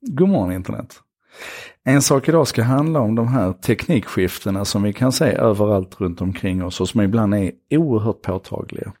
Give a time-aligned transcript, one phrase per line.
[0.00, 0.94] God morgon internet.
[1.84, 6.20] En sak idag ska handla om de här teknikskiftena som vi kan se överallt runt
[6.20, 8.92] omkring oss och som ibland är oerhört påtagliga.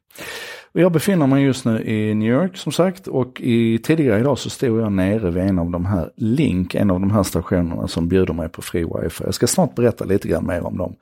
[0.72, 4.38] Och jag befinner mig just nu i New York som sagt och i, tidigare idag
[4.38, 7.88] så stod jag nere vid en av de här Link, en av de här stationerna
[7.88, 9.24] som bjuder mig på fri wifi.
[9.24, 10.96] Jag ska snart berätta lite grann mer om dem.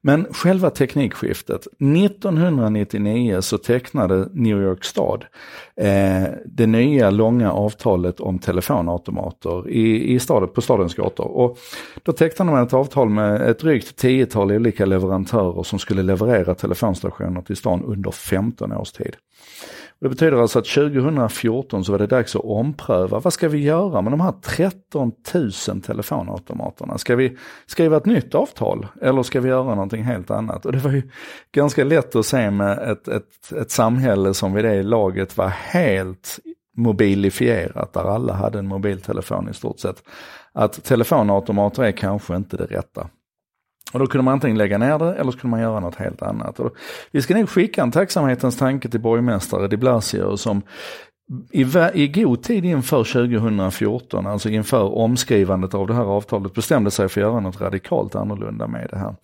[0.00, 1.66] Men själva teknikskiftet.
[1.78, 5.24] 1999 så tecknade New York stad
[5.76, 11.26] eh, det nya långa avtalet om telefonautomater i, i staden, på stadens gator.
[11.26, 11.58] Och
[12.02, 17.42] då tecknade man ett avtal med ett drygt tiotal olika leverantörer som skulle leverera telefonstationer
[17.42, 19.16] till stan under 15 års tid.
[20.00, 23.20] Det betyder alltså att 2014 så var det dags att ompröva.
[23.20, 26.98] Vad ska vi göra med de här 13 000 telefonautomaterna?
[26.98, 27.36] Ska vi
[27.66, 30.66] skriva ett nytt avtal eller ska vi göra någonting helt annat?
[30.66, 31.02] Och det var ju
[31.52, 36.38] ganska lätt att se med ett, ett, ett samhälle som vid det laget var helt
[36.76, 40.02] mobilifierat, där alla hade en mobiltelefon i stort sett.
[40.52, 43.08] Att telefonautomater är kanske inte det rätta.
[43.92, 46.22] Och då kunde man antingen lägga ner det eller så kunde man göra något helt
[46.22, 46.60] annat.
[46.60, 46.74] Och
[47.10, 50.62] vi ska nog skicka en tacksamhetens tanke till borgmästare de Blasio som
[51.50, 57.08] i, i god tid inför 2014, alltså inför omskrivandet av det här avtalet, bestämde sig
[57.08, 59.14] för att göra något radikalt annorlunda med det här.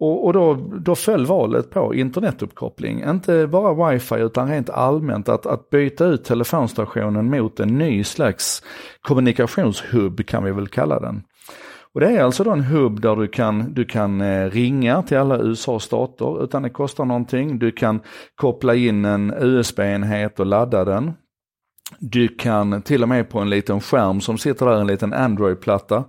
[0.00, 5.46] Och, och då, då föll valet på internetuppkoppling, inte bara wifi utan rent allmänt att,
[5.46, 8.62] att byta ut telefonstationen mot en ny slags
[9.00, 11.22] kommunikationshubb kan vi väl kalla den.
[11.94, 15.16] Och det är alltså då en hubb där du kan, du kan eh, ringa till
[15.16, 17.58] alla USAs stater utan det kostar någonting.
[17.58, 18.00] Du kan
[18.34, 21.12] koppla in en USB-enhet och ladda den.
[21.98, 26.04] Du kan till och med på en liten skärm som sitter där, en liten Android-platta,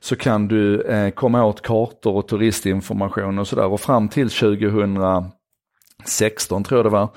[0.00, 3.66] så kan du eh, komma åt kartor och turistinformation och sådär.
[3.66, 7.08] Och fram till 2016 tror jag det var,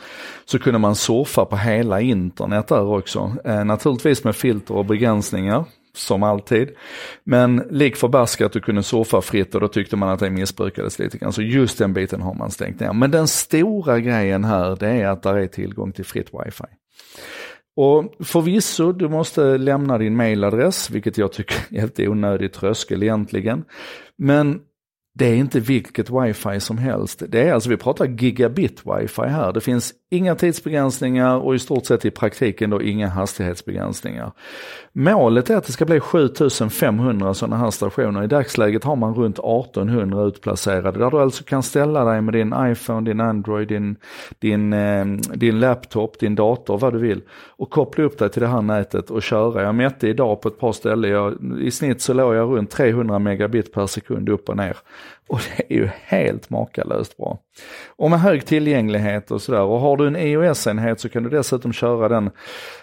[0.45, 3.33] så kunde man surfa på hela internet där också.
[3.45, 5.65] Eh, naturligtvis med filter och begränsningar
[5.99, 6.69] som alltid.
[7.23, 11.17] Men lik förbaskat du kunde surfa fritt och då tyckte man att det missbrukades lite
[11.17, 11.33] grann.
[11.33, 12.93] Så just den biten har man stängt ner.
[12.93, 16.65] Men den stora grejen här det är att det är tillgång till fritt wifi.
[17.75, 23.63] Och förvisso, du måste lämna din mailadress, vilket jag tycker är helt onödig tröskel egentligen.
[24.17, 24.59] Men
[25.15, 27.23] det är inte vilket wifi som helst.
[27.27, 29.53] Det är alltså, vi pratar gigabit wifi här.
[29.53, 34.31] Det finns inga tidsbegränsningar och i stort sett i praktiken då inga hastighetsbegränsningar.
[34.93, 38.23] Målet är att det ska bli 7500 sådana här stationer.
[38.23, 42.55] I dagsläget har man runt 1800 utplacerade där du alltså kan ställa dig med din
[42.57, 43.95] iPhone, din Android, din,
[44.39, 48.47] din, eh, din laptop, din dator, vad du vill och koppla upp dig till det
[48.47, 49.63] här nätet och köra.
[49.63, 53.19] Jag mätte idag på ett par ställen, jag, i snitt så låg jag runt 300
[53.19, 54.77] megabit per sekund upp och ner.
[55.27, 57.39] Och det är ju helt makalöst bra.
[57.87, 59.61] Och med hög tillgänglighet och sådär.
[59.61, 62.29] Och har du en iOS-enhet så kan du dessutom köra den,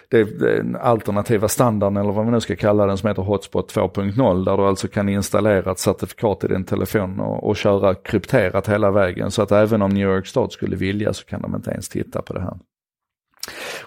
[0.09, 4.57] den alternativa standarden eller vad man nu ska kalla den som heter Hotspot 2.0 där
[4.57, 9.31] du alltså kan installera ett certifikat i din telefon och, och köra krypterat hela vägen.
[9.31, 12.21] Så att även om New York Stat skulle vilja så kan de inte ens titta
[12.21, 12.57] på det här.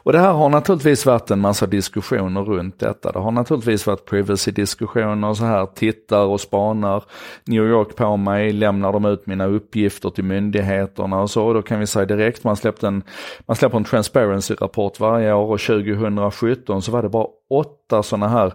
[0.03, 3.12] Och det här har naturligtvis varit en massa diskussioner runt detta.
[3.12, 7.05] Det har naturligtvis varit privacy-diskussioner och så här, tittar och spanar
[7.44, 11.53] New York på mig, lämnar de ut mina uppgifter till myndigheterna och så.
[11.53, 13.03] Då kan vi säga direkt, man, släppte en,
[13.47, 18.53] man släpper en transparency-rapport varje år och 2017 så var det bara åtta sådana här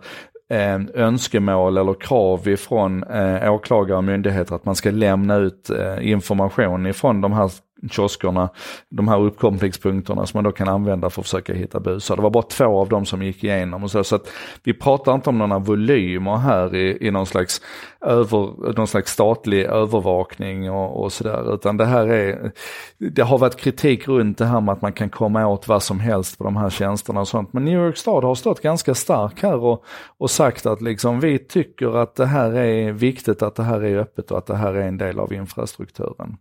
[0.50, 6.12] eh, önskemål eller krav ifrån eh, åklagare och myndigheter att man ska lämna ut eh,
[6.12, 7.52] information ifrån de här
[7.90, 8.50] kioskerna,
[8.90, 12.16] de här uppkopplingspunkterna som man då kan använda för att försöka hitta busar.
[12.16, 14.04] Det var bara två av dem som gick igenom och så.
[14.04, 14.30] Så att
[14.64, 17.62] vi pratar inte om några volymer här i, i någon, slags
[18.02, 21.54] över, någon slags statlig övervakning och, och sådär.
[21.54, 22.52] Utan det här är,
[22.98, 26.00] det har varit kritik runt det här med att man kan komma åt vad som
[26.00, 27.54] helst på de här tjänsterna och sånt.
[27.54, 29.84] Men New York stad har stått ganska stark här och,
[30.18, 33.98] och sagt att liksom vi tycker att det här är viktigt, att det här är
[33.98, 36.38] öppet och att det här är en del av infrastrukturen.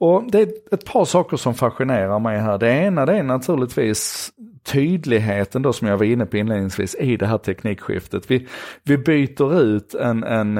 [0.00, 2.58] Och det är ett par saker som fascinerar mig här.
[2.58, 4.30] Det ena det är naturligtvis
[4.64, 8.30] tydligheten då som jag var inne på inledningsvis i det här teknikskiftet.
[8.30, 8.48] Vi,
[8.82, 10.58] vi byter ut en, en,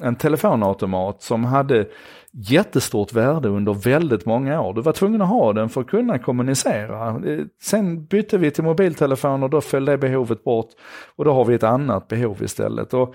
[0.00, 1.86] en telefonautomat som hade
[2.32, 4.74] jättestort värde under väldigt många år.
[4.74, 7.20] Du var tvungen att ha den för att kunna kommunicera.
[7.62, 10.70] Sen bytte vi till mobiltelefoner, då föll det behovet bort
[11.16, 12.94] och då har vi ett annat behov istället.
[12.94, 13.14] Och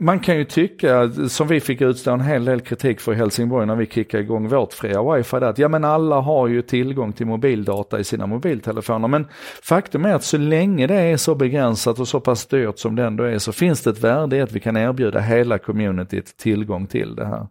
[0.00, 3.66] man kan ju tycka, som vi fick utstå en hel del kritik för i Helsingborg
[3.66, 7.26] när vi kickade igång vårt fria wifi, att ja men alla har ju tillgång till
[7.26, 9.08] mobildata i sina mobiltelefoner.
[9.08, 9.26] Men
[9.62, 13.04] faktum är att så länge det är så begränsat och så pass dyrt som det
[13.04, 16.86] ändå är så finns det ett värde i att vi kan erbjuda hela communityt tillgång
[16.86, 17.46] till det här.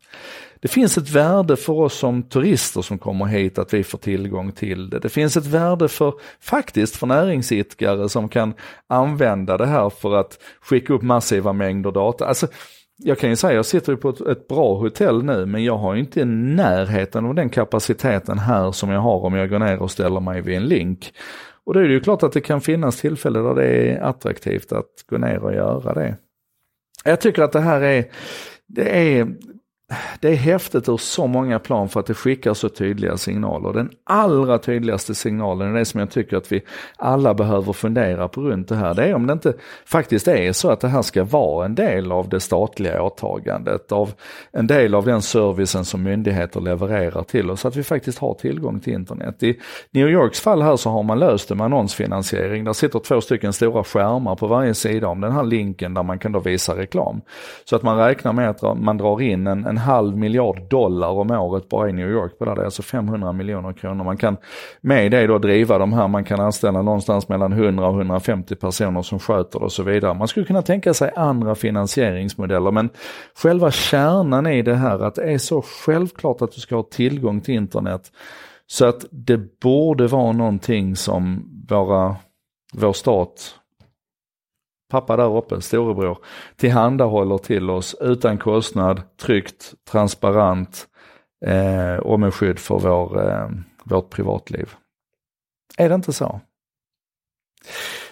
[0.64, 4.52] Det finns ett värde för oss som turister som kommer hit att vi får tillgång
[4.52, 5.00] till det.
[5.00, 8.54] Det finns ett värde för, faktiskt för näringsidkare som kan
[8.90, 12.26] använda det här för att skicka upp massiva mängder data.
[12.26, 12.48] Alltså,
[12.98, 15.78] jag kan ju säga, jag sitter ju på ett, ett, bra hotell nu, men jag
[15.78, 19.92] har inte närheten av den kapaciteten här som jag har om jag går ner och
[19.92, 21.14] ställer mig vid en link.
[21.66, 24.72] Och då är det ju klart att det kan finnas tillfällen där det är attraktivt
[24.72, 26.16] att gå ner och göra det.
[27.06, 28.06] Jag tycker att det här är,
[28.68, 29.28] det är
[30.20, 33.74] det är häftigt ur så många plan för att det skickar så tydliga signaler.
[33.74, 36.62] Den allra tydligaste signalen är det som jag tycker att vi
[36.98, 38.94] alla behöver fundera på runt det här.
[38.94, 39.54] Det är om det inte
[39.86, 44.14] faktiskt är så att det här ska vara en del av det statliga åtagandet, av
[44.52, 48.80] en del av den servicen som myndigheter levererar till oss, att vi faktiskt har tillgång
[48.80, 49.44] till internet.
[49.44, 49.60] I
[49.92, 52.64] New Yorks fall här så har man löst det med annonsfinansiering.
[52.64, 56.20] Där sitter två stycken stora skärmar på varje sida om den här linken där man
[56.20, 57.22] kan då visa reklam.
[57.66, 61.32] Så att man räknar med att man drar in en, en halv miljard dollar om
[61.32, 62.56] året bara i New York på det.
[62.56, 64.04] Det är alltså 500 miljoner kronor.
[64.04, 64.38] Man kan
[64.82, 69.02] med det då driva de här, man kan anställa någonstans mellan 100 och 150 personer
[69.02, 70.14] som sköter det och så vidare.
[70.14, 72.90] Man skulle kunna tänka sig andra finansieringsmodeller men
[73.36, 77.42] själva kärnan i det här att det är så självklart att du ska ha tillgång
[77.42, 78.12] till internet
[78.68, 82.16] så att det borde vara någonting som våra,
[82.74, 83.56] vår stat
[84.94, 86.18] pappa där uppe, storebror,
[86.56, 90.88] tillhandahåller till oss utan kostnad, tryggt, transparent
[91.46, 93.50] eh, och med skydd för vår, eh,
[93.84, 94.70] vårt privatliv.
[95.78, 96.42] Är det inte så?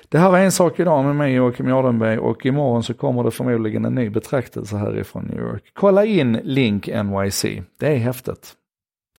[0.10, 3.31] Det här var en sak idag med mig Joakim Jardenberg och imorgon så kommer det
[3.31, 5.63] förmodligen en ny betraktelse härifrån New York.
[5.74, 7.45] Kolla in Link NYC,
[7.80, 8.54] det är häftigt.